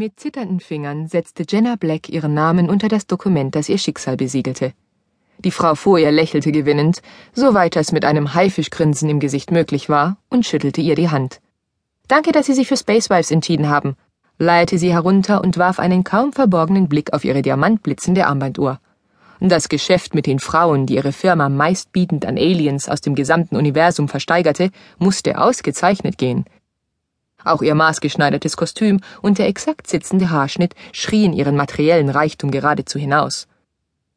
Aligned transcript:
Mit 0.00 0.18
zitternden 0.18 0.60
Fingern 0.60 1.08
setzte 1.08 1.44
Jenna 1.46 1.76
Black 1.76 2.08
ihren 2.08 2.32
Namen 2.32 2.70
unter 2.70 2.88
das 2.88 3.06
Dokument, 3.06 3.54
das 3.54 3.68
ihr 3.68 3.76
Schicksal 3.76 4.16
besiegelte. 4.16 4.72
Die 5.36 5.50
Frau 5.50 5.74
vor 5.74 5.98
ihr 5.98 6.10
lächelte 6.10 6.52
gewinnend, 6.52 7.02
soweit 7.34 7.76
das 7.76 7.92
mit 7.92 8.06
einem 8.06 8.32
Haifischgrinsen 8.32 9.10
im 9.10 9.20
Gesicht 9.20 9.50
möglich 9.50 9.90
war, 9.90 10.16
und 10.30 10.46
schüttelte 10.46 10.80
ihr 10.80 10.94
die 10.94 11.10
Hand. 11.10 11.42
Danke, 12.08 12.32
dass 12.32 12.46
Sie 12.46 12.54
sich 12.54 12.66
für 12.66 12.78
Spacewives 12.78 13.30
entschieden 13.30 13.68
haben, 13.68 13.94
leierte 14.38 14.78
sie 14.78 14.90
herunter 14.90 15.42
und 15.42 15.58
warf 15.58 15.78
einen 15.78 16.02
kaum 16.02 16.32
verborgenen 16.32 16.88
Blick 16.88 17.12
auf 17.12 17.26
ihre 17.26 17.42
diamantblitzende 17.42 18.26
Armbanduhr. 18.26 18.80
Das 19.38 19.68
Geschäft 19.68 20.14
mit 20.14 20.24
den 20.24 20.38
Frauen, 20.38 20.86
die 20.86 20.94
ihre 20.94 21.12
Firma 21.12 21.50
meistbietend 21.50 22.24
an 22.24 22.38
Aliens 22.38 22.88
aus 22.88 23.02
dem 23.02 23.14
gesamten 23.14 23.54
Universum 23.54 24.08
versteigerte, 24.08 24.70
musste 24.98 25.38
ausgezeichnet 25.38 26.16
gehen. 26.16 26.46
Auch 27.44 27.62
ihr 27.62 27.74
maßgeschneidertes 27.74 28.56
Kostüm 28.56 29.00
und 29.22 29.38
der 29.38 29.48
exakt 29.48 29.86
sitzende 29.86 30.30
Haarschnitt 30.30 30.74
schrien 30.92 31.32
ihren 31.32 31.56
materiellen 31.56 32.08
Reichtum 32.08 32.50
geradezu 32.50 32.98
hinaus. 32.98 33.46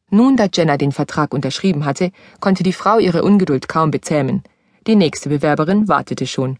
Nun, 0.09 0.37
da 0.37 0.47
Jenna 0.53 0.77
den 0.77 0.91
Vertrag 0.91 1.33
unterschrieben 1.33 1.85
hatte, 1.85 2.11
konnte 2.39 2.63
die 2.63 2.73
Frau 2.73 2.99
ihre 2.99 3.23
Ungeduld 3.23 3.67
kaum 3.67 3.89
bezähmen. 3.89 4.43
Die 4.85 4.95
nächste 4.95 5.29
Bewerberin 5.29 5.87
wartete 5.87 6.27
schon. 6.27 6.59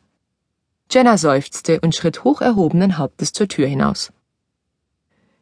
Jenna 0.90 1.18
seufzte 1.18 1.80
und 1.82 1.96
schritt 1.96 2.24
hoch 2.24 2.42
erhobenen 2.42 2.98
Hauptes 2.98 3.32
zur 3.34 3.48
Tür 3.48 3.68
hinaus. 3.68 4.12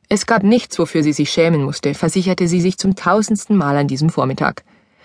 Es 0.10 0.26
gab 0.26 0.44
nichts, 0.44 0.78
wofür 0.78 1.04
sie 1.04 1.14
sich 1.14 1.32
schämen 1.32 1.64
musste, 1.64 1.94
versicherte 1.94 2.48
sie 2.48 2.60
sich 2.60 2.78
zum 2.78 2.96
tausendsten 2.96 3.56
Mal 3.56 3.78
an 3.78 3.88
diesem 3.88 4.10
Vormittag. 4.10 4.64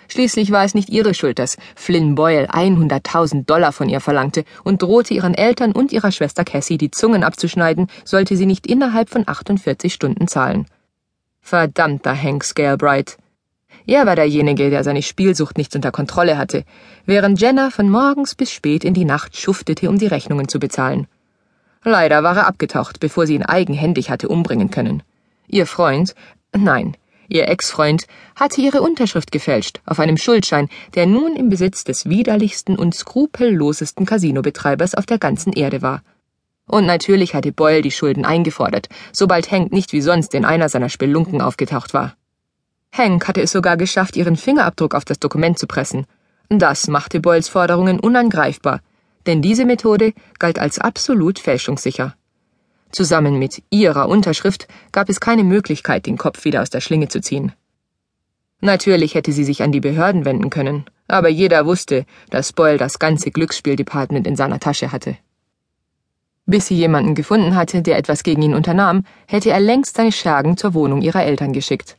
Schließlich 0.09 0.51
war 0.51 0.63
es 0.63 0.73
nicht 0.73 0.89
ihre 0.89 1.13
Schuld, 1.13 1.39
dass 1.39 1.57
Flynn 1.75 2.15
Boyle 2.15 2.49
100.000 2.49 3.45
Dollar 3.45 3.71
von 3.71 3.89
ihr 3.89 3.99
verlangte 3.99 4.45
und 4.63 4.81
drohte 4.81 5.13
ihren 5.13 5.33
Eltern 5.33 5.71
und 5.71 5.91
ihrer 5.91 6.11
Schwester 6.11 6.43
Cassie 6.43 6.77
die 6.77 6.91
Zungen 6.91 7.23
abzuschneiden, 7.23 7.87
sollte 8.05 8.37
sie 8.37 8.45
nicht 8.45 8.67
innerhalb 8.67 9.09
von 9.09 9.27
48 9.27 9.93
Stunden 9.93 10.27
zahlen. 10.27 10.65
Verdammter 11.41 12.15
Hank 12.15 12.43
Scalebright. 12.43 13.17
Er 13.85 14.05
war 14.05 14.15
derjenige, 14.17 14.69
der 14.69 14.83
seine 14.83 15.01
Spielsucht 15.01 15.57
nicht 15.57 15.75
unter 15.75 15.91
Kontrolle 15.91 16.37
hatte, 16.37 16.65
während 17.05 17.39
Jenna 17.39 17.69
von 17.69 17.89
morgens 17.89 18.35
bis 18.35 18.51
spät 18.51 18.83
in 18.83 18.93
die 18.93 19.05
Nacht 19.05 19.37
schuftete, 19.37 19.89
um 19.89 19.97
die 19.97 20.07
Rechnungen 20.07 20.49
zu 20.49 20.59
bezahlen. 20.59 21.07
Leider 21.83 22.21
war 22.21 22.35
er 22.35 22.47
abgetaucht, 22.47 22.99
bevor 22.99 23.25
sie 23.25 23.35
ihn 23.35 23.43
eigenhändig 23.43 24.09
hatte 24.09 24.27
umbringen 24.27 24.71
können. 24.71 25.03
Ihr 25.47 25.65
Freund, 25.65 26.15
nein, 26.53 26.97
Ihr 27.29 27.47
Ex-Freund 27.49 28.05
hatte 28.35 28.61
ihre 28.61 28.81
Unterschrift 28.81 29.31
gefälscht 29.31 29.81
auf 29.85 29.99
einem 29.99 30.17
Schuldschein, 30.17 30.69
der 30.95 31.05
nun 31.05 31.35
im 31.35 31.49
Besitz 31.49 31.83
des 31.83 32.09
widerlichsten 32.09 32.77
und 32.77 32.95
skrupellosesten 32.95 34.05
Casinobetreibers 34.05 34.95
auf 34.95 35.05
der 35.05 35.17
ganzen 35.17 35.53
Erde 35.53 35.81
war. 35.81 36.03
Und 36.67 36.85
natürlich 36.85 37.33
hatte 37.33 37.51
Boyle 37.51 37.81
die 37.81 37.91
Schulden 37.91 38.25
eingefordert, 38.25 38.89
sobald 39.11 39.51
Hank 39.51 39.71
nicht 39.71 39.93
wie 39.93 40.01
sonst 40.01 40.33
in 40.33 40.45
einer 40.45 40.69
seiner 40.69 40.89
Spelunken 40.89 41.41
aufgetaucht 41.41 41.93
war. 41.93 42.15
Hank 42.91 43.27
hatte 43.27 43.41
es 43.41 43.51
sogar 43.51 43.77
geschafft, 43.77 44.15
ihren 44.15 44.35
Fingerabdruck 44.35 44.95
auf 44.95 45.05
das 45.05 45.19
Dokument 45.19 45.59
zu 45.59 45.67
pressen. 45.67 46.05
Das 46.49 46.87
machte 46.87 47.19
Boyles 47.19 47.49
Forderungen 47.49 47.99
unangreifbar, 47.99 48.81
denn 49.25 49.41
diese 49.41 49.65
Methode 49.65 50.13
galt 50.39 50.59
als 50.59 50.79
absolut 50.79 51.39
fälschungssicher. 51.39 52.15
Zusammen 52.91 53.37
mit 53.37 53.63
ihrer 53.69 54.07
Unterschrift 54.07 54.67
gab 54.91 55.09
es 55.09 55.19
keine 55.19 55.43
Möglichkeit, 55.43 56.05
den 56.05 56.17
Kopf 56.17 56.45
wieder 56.45 56.61
aus 56.61 56.69
der 56.69 56.81
Schlinge 56.81 57.09
zu 57.09 57.21
ziehen. 57.21 57.51
Natürlich 58.59 59.13
hätte 59.13 59.31
sie 59.31 59.43
sich 59.43 59.61
an 59.61 59.71
die 59.71 59.79
Behörden 59.79 60.25
wenden 60.25 60.49
können, 60.49 60.85
aber 61.07 61.29
jeder 61.29 61.65
wusste, 61.65 62.05
dass 62.29 62.53
Boyle 62.53 62.77
das 62.77 62.97
ganze 62.97 63.29
Glücksspieldepartement 63.29 64.25
in 64.25 64.35
seiner 64.35 64.59
Tasche 64.59 64.91
hatte. 64.91 65.17
Bis 66.45 66.67
sie 66.67 66.75
jemanden 66.75 67.13
gefunden 67.13 67.55
hatte, 67.55 67.81
der 67.81 67.97
etwas 67.97 68.23
gegen 68.23 68.41
ihn 68.41 68.53
unternahm, 68.53 69.03
hätte 69.27 69.51
er 69.51 69.59
längst 69.59 69.97
seine 69.97 70.13
Schergen 70.13 70.57
zur 70.57 70.73
Wohnung 70.73 71.01
ihrer 71.01 71.23
Eltern 71.23 71.53
geschickt. 71.53 71.97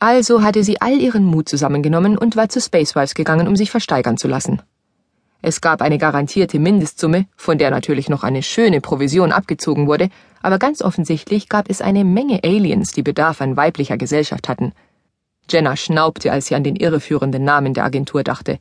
Also 0.00 0.42
hatte 0.42 0.64
sie 0.64 0.80
all 0.80 0.98
ihren 0.98 1.24
Mut 1.24 1.48
zusammengenommen 1.48 2.18
und 2.18 2.36
war 2.36 2.48
zu 2.48 2.60
Spacewives 2.60 3.14
gegangen, 3.14 3.46
um 3.46 3.54
sich 3.54 3.70
versteigern 3.70 4.16
zu 4.16 4.28
lassen. 4.28 4.62
Es 5.46 5.60
gab 5.60 5.82
eine 5.82 5.98
garantierte 5.98 6.58
Mindestsumme, 6.58 7.26
von 7.36 7.58
der 7.58 7.70
natürlich 7.70 8.08
noch 8.08 8.24
eine 8.24 8.42
schöne 8.42 8.80
Provision 8.80 9.30
abgezogen 9.30 9.86
wurde, 9.86 10.08
aber 10.40 10.58
ganz 10.58 10.80
offensichtlich 10.80 11.50
gab 11.50 11.68
es 11.68 11.82
eine 11.82 12.02
Menge 12.02 12.40
Aliens, 12.42 12.92
die 12.92 13.02
Bedarf 13.02 13.42
an 13.42 13.54
weiblicher 13.54 13.98
Gesellschaft 13.98 14.48
hatten. 14.48 14.72
Jenna 15.50 15.76
schnaubte, 15.76 16.32
als 16.32 16.46
sie 16.46 16.54
an 16.54 16.64
den 16.64 16.76
irreführenden 16.76 17.44
Namen 17.44 17.74
der 17.74 17.84
Agentur 17.84 18.22
dachte. 18.22 18.58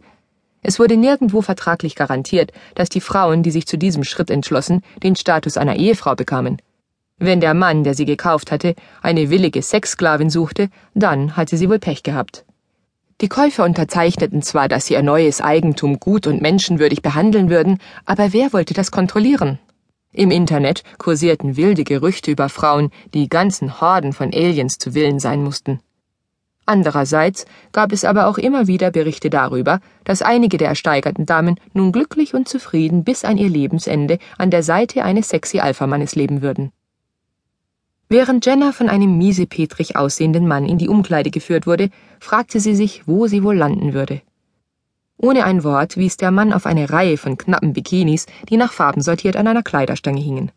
Es 0.62 0.78
wurde 0.78 0.98
nirgendwo 0.98 1.42
vertraglich 1.42 1.96
garantiert, 1.96 2.52
dass 2.76 2.90
die 2.90 3.00
Frauen, 3.00 3.44
die 3.44 3.52
sich 3.52 3.66
zu 3.66 3.78
diesem 3.78 4.04
Schritt 4.04 4.30
entschlossen, 4.30 4.82
den 5.02 5.16
Status 5.16 5.56
einer 5.56 5.78
Ehefrau 5.78 6.16
bekamen. 6.16 6.58
Wenn 7.18 7.40
der 7.40 7.54
Mann, 7.54 7.86
der 7.86 7.94
sie 7.94 8.04
gekauft 8.04 8.52
hatte, 8.52 8.76
eine 9.02 9.30
willige 9.30 9.62
Sexsklavin 9.62 10.30
suchte, 10.30 10.68
dann 10.96 11.38
hatte 11.38 11.56
sie 11.56 11.70
wohl 11.70 11.80
Pech 11.80 12.04
gehabt. 12.04 12.44
Die 13.22 13.30
Käufer 13.30 13.64
unterzeichneten 13.64 14.42
zwar, 14.42 14.68
dass 14.68 14.88
sie 14.88 14.94
ihr 14.94 15.04
neues 15.04 15.40
Eigentum 15.40 16.00
gut 16.00 16.28
und 16.28 16.42
menschenwürdig 16.42 17.02
behandeln 17.02 17.50
würden, 17.50 17.78
aber 18.06 18.34
wer 18.34 18.54
wollte 18.54 18.74
das 18.74 18.92
kontrollieren? 18.92 19.60
Im 20.12 20.30
Internet 20.30 20.84
kursierten 20.98 21.58
wilde 21.58 21.84
Gerüchte 21.84 22.32
über 22.32 22.50
Frauen, 22.50 22.92
die 23.14 23.30
ganzen 23.30 23.82
Horden 23.82 24.14
von 24.14 24.34
Aliens 24.34 24.78
zu 24.78 24.94
Willen 24.94 25.20
sein 25.20 25.44
mussten. 25.44 25.80
Andererseits 26.66 27.46
gab 27.72 27.92
es 27.92 28.06
aber 28.06 28.28
auch 28.28 28.38
immer 28.38 28.68
wieder 28.68 28.92
Berichte 28.92 29.30
darüber, 29.30 29.80
dass 30.06 30.22
einige 30.22 30.58
der 30.58 30.70
ersteigerten 30.70 31.26
Damen 31.26 31.60
nun 31.74 31.92
glücklich 31.92 32.34
und 32.34 32.48
zufrieden 32.48 33.04
bis 33.04 33.26
an 33.26 33.38
ihr 33.38 33.50
Lebensende 33.50 34.18
an 34.38 34.50
der 34.50 34.64
Seite 34.64 35.04
eines 35.04 35.30
sexy 35.30 35.60
Alphamannes 35.60 36.16
leben 36.16 36.42
würden. 36.42 36.72
Während 38.14 38.46
Jenna 38.46 38.74
von 38.74 38.90
einem 38.90 39.18
miesepetrig 39.18 39.96
aussehenden 39.96 40.48
Mann 40.48 40.68
in 40.68 40.78
die 40.78 40.88
Umkleide 40.88 41.32
geführt 41.32 41.66
wurde, 41.66 41.90
fragte 42.20 42.60
sie 42.60 42.76
sich, 42.76 43.02
wo 43.08 43.26
sie 43.26 43.42
wohl 43.42 43.56
landen 43.56 43.96
würde. 43.96 44.22
Ohne 45.18 45.46
ein 45.46 45.64
Wort 45.64 45.98
wies 45.98 46.16
der 46.16 46.30
Mann 46.30 46.54
auf 46.54 46.68
eine 46.68 46.92
Reihe 46.92 47.18
von 47.18 47.40
knappen 47.40 47.74
Bikinis, 47.74 48.28
die 48.50 48.58
nach 48.58 48.72
Farben 48.72 49.02
sortiert 49.02 49.36
an 49.36 49.48
einer 49.48 49.64
Kleiderstange 49.64 50.22
hingen. 50.22 50.52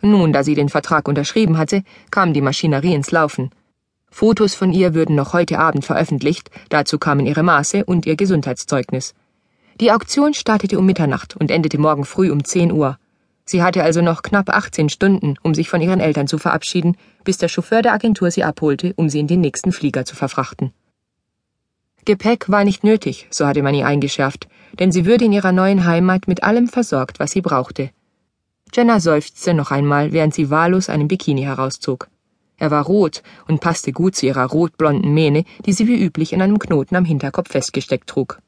Nun, 0.00 0.32
da 0.32 0.44
sie 0.44 0.54
den 0.54 0.68
Vertrag 0.68 1.08
unterschrieben 1.08 1.58
hatte, 1.58 1.82
kam 2.12 2.32
die 2.34 2.40
Maschinerie 2.40 2.94
ins 2.94 3.10
Laufen. 3.10 3.50
Fotos 4.08 4.54
von 4.54 4.72
ihr 4.72 4.94
würden 4.94 5.16
noch 5.16 5.32
heute 5.32 5.58
Abend 5.58 5.84
veröffentlicht, 5.84 6.52
dazu 6.68 7.00
kamen 7.00 7.26
ihre 7.26 7.42
Maße 7.42 7.84
und 7.84 8.06
ihr 8.06 8.14
Gesundheitszeugnis. 8.14 9.12
Die 9.80 9.90
Auktion 9.90 10.34
startete 10.34 10.78
um 10.78 10.86
Mitternacht 10.86 11.34
und 11.36 11.50
endete 11.50 11.78
morgen 11.78 12.04
früh 12.04 12.30
um 12.30 12.44
10 12.44 12.70
Uhr. 12.70 12.96
Sie 13.52 13.62
hatte 13.62 13.84
also 13.84 14.00
noch 14.00 14.22
knapp 14.22 14.48
18 14.48 14.88
Stunden, 14.88 15.34
um 15.42 15.52
sich 15.52 15.68
von 15.68 15.82
ihren 15.82 16.00
Eltern 16.00 16.26
zu 16.26 16.38
verabschieden, 16.38 16.96
bis 17.22 17.36
der 17.36 17.48
Chauffeur 17.48 17.82
der 17.82 17.92
Agentur 17.92 18.30
sie 18.30 18.44
abholte, 18.44 18.94
um 18.96 19.10
sie 19.10 19.20
in 19.20 19.26
den 19.26 19.42
nächsten 19.42 19.72
Flieger 19.72 20.06
zu 20.06 20.16
verfrachten. 20.16 20.72
Gepäck 22.06 22.48
war 22.48 22.64
nicht 22.64 22.82
nötig, 22.82 23.28
so 23.30 23.46
hatte 23.46 23.62
man 23.62 23.74
ihr 23.74 23.84
eingeschärft, 23.86 24.48
denn 24.78 24.90
sie 24.90 25.04
würde 25.04 25.26
in 25.26 25.34
ihrer 25.34 25.52
neuen 25.52 25.84
Heimat 25.84 26.28
mit 26.28 26.42
allem 26.42 26.66
versorgt, 26.66 27.20
was 27.20 27.32
sie 27.32 27.42
brauchte. 27.42 27.90
Jenna 28.72 29.00
seufzte 29.00 29.52
noch 29.52 29.70
einmal, 29.70 30.12
während 30.12 30.32
sie 30.32 30.48
wahllos 30.48 30.88
einen 30.88 31.08
Bikini 31.08 31.42
herauszog. 31.42 32.08
Er 32.56 32.70
war 32.70 32.86
rot 32.86 33.22
und 33.48 33.60
passte 33.60 33.92
gut 33.92 34.16
zu 34.16 34.24
ihrer 34.24 34.46
rotblonden 34.46 35.12
Mähne, 35.12 35.44
die 35.66 35.74
sie 35.74 35.86
wie 35.86 36.02
üblich 36.02 36.32
in 36.32 36.40
einem 36.40 36.58
Knoten 36.58 36.96
am 36.96 37.04
Hinterkopf 37.04 37.50
festgesteckt 37.50 38.08
trug. 38.08 38.38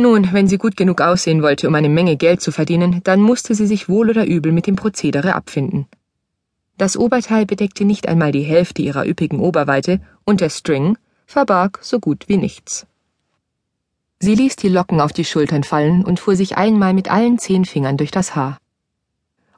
Nun, 0.00 0.32
wenn 0.32 0.46
sie 0.46 0.58
gut 0.58 0.76
genug 0.76 1.00
aussehen 1.00 1.42
wollte, 1.42 1.66
um 1.66 1.74
eine 1.74 1.88
Menge 1.88 2.16
Geld 2.16 2.40
zu 2.40 2.52
verdienen, 2.52 3.00
dann 3.02 3.20
musste 3.20 3.56
sie 3.56 3.66
sich 3.66 3.88
wohl 3.88 4.10
oder 4.10 4.26
übel 4.26 4.52
mit 4.52 4.68
dem 4.68 4.76
Prozedere 4.76 5.34
abfinden. 5.34 5.88
Das 6.76 6.96
Oberteil 6.96 7.46
bedeckte 7.46 7.84
nicht 7.84 8.06
einmal 8.06 8.30
die 8.30 8.44
Hälfte 8.44 8.80
ihrer 8.80 9.08
üppigen 9.08 9.40
Oberweite, 9.40 10.00
und 10.24 10.40
der 10.40 10.50
String 10.50 10.96
verbarg 11.26 11.80
so 11.82 11.98
gut 11.98 12.28
wie 12.28 12.36
nichts. 12.36 12.86
Sie 14.20 14.36
ließ 14.36 14.54
die 14.54 14.68
Locken 14.68 15.00
auf 15.00 15.12
die 15.12 15.24
Schultern 15.24 15.64
fallen 15.64 16.04
und 16.04 16.20
fuhr 16.20 16.36
sich 16.36 16.56
einmal 16.56 16.94
mit 16.94 17.10
allen 17.10 17.40
zehn 17.40 17.64
Fingern 17.64 17.96
durch 17.96 18.12
das 18.12 18.36
Haar. 18.36 18.58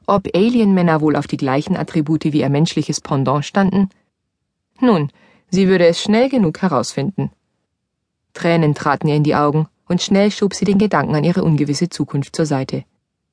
Ob 0.07 0.27
Alienmänner 0.35 1.01
wohl 1.01 1.17
auf 1.17 1.27
die 1.27 1.37
gleichen 1.37 1.77
Attribute 1.77 2.23
wie 2.23 2.41
ihr 2.41 2.49
menschliches 2.49 2.99
Pendant 2.99 3.45
standen? 3.45 3.89
Nun, 4.79 5.11
sie 5.51 5.67
würde 5.67 5.85
es 5.85 6.01
schnell 6.01 6.29
genug 6.29 6.63
herausfinden. 6.63 7.29
Tränen 8.33 8.73
traten 8.73 9.07
ihr 9.07 9.15
in 9.17 9.23
die 9.23 9.35
Augen, 9.35 9.67
und 9.91 10.01
schnell 10.01 10.31
schob 10.31 10.55
sie 10.55 10.65
den 10.65 10.77
Gedanken 10.79 11.15
an 11.15 11.23
ihre 11.23 11.43
ungewisse 11.43 11.89
Zukunft 11.89 12.35
zur 12.35 12.45
Seite. 12.45 12.85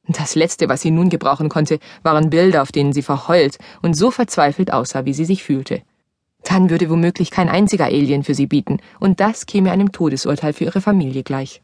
Das 0.08 0.34
Letzte, 0.34 0.68
was 0.68 0.82
sie 0.82 0.90
nun 0.90 1.08
gebrauchen 1.08 1.48
konnte, 1.48 1.78
waren 2.02 2.30
Bilder, 2.30 2.62
auf 2.62 2.72
denen 2.72 2.92
sie 2.92 3.02
verheult 3.02 3.58
und 3.82 3.94
so 3.94 4.10
verzweifelt 4.10 4.72
aussah, 4.72 5.04
wie 5.04 5.14
sie 5.14 5.24
sich 5.24 5.44
fühlte. 5.44 5.82
Dann 6.42 6.70
würde 6.70 6.90
womöglich 6.90 7.30
kein 7.30 7.48
einziger 7.48 7.86
Alien 7.86 8.24
für 8.24 8.34
sie 8.34 8.46
bieten, 8.46 8.78
und 9.00 9.20
das 9.20 9.46
käme 9.46 9.70
einem 9.70 9.92
Todesurteil 9.92 10.52
für 10.52 10.64
ihre 10.64 10.80
Familie 10.80 11.22
gleich. 11.22 11.62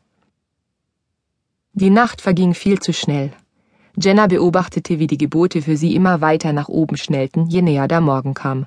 Die 1.72 1.90
Nacht 1.90 2.20
verging 2.20 2.54
viel 2.54 2.78
zu 2.78 2.92
schnell. 2.92 3.32
Jenna 3.96 4.26
beobachtete, 4.26 4.98
wie 4.98 5.06
die 5.06 5.18
Gebote 5.18 5.62
für 5.62 5.76
sie 5.76 5.94
immer 5.94 6.20
weiter 6.20 6.52
nach 6.52 6.68
oben 6.68 6.96
schnellten, 6.96 7.46
je 7.46 7.62
näher 7.62 7.88
der 7.88 8.00
Morgen 8.00 8.34
kam. 8.34 8.66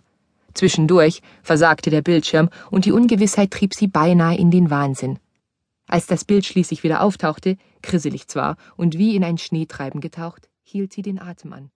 Zwischendurch 0.54 1.22
versagte 1.44 1.90
der 1.90 2.02
Bildschirm 2.02 2.50
und 2.72 2.86
die 2.86 2.92
Ungewissheit 2.92 3.52
trieb 3.52 3.74
sie 3.74 3.88
beinahe 3.88 4.38
in 4.38 4.50
den 4.50 4.70
Wahnsinn. 4.70 5.20
Als 5.88 6.06
das 6.06 6.26
Bild 6.26 6.46
schließlich 6.46 6.84
wieder 6.84 7.02
auftauchte, 7.02 7.58
krisselig 7.82 8.28
zwar 8.28 8.58
und 8.76 8.98
wie 8.98 9.16
in 9.16 9.24
ein 9.24 9.38
Schneetreiben 9.38 10.02
getaucht, 10.02 10.50
hielt 10.62 10.94
sie 10.94 11.02
den 11.02 11.20
Atem 11.20 11.54
an. 11.54 11.72